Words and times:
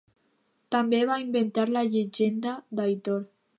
També 0.75 1.01
va 1.11 1.17
inventar 1.25 1.67
la 1.75 1.85
llegenda 1.91 2.57
d'Aitor. 2.81 3.25